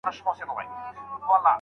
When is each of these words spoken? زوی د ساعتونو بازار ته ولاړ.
زوی 0.03 0.07
د 0.09 0.15
ساعتونو 0.25 0.55
بازار 0.55 0.93
ته 1.23 1.27
ولاړ. 1.29 1.49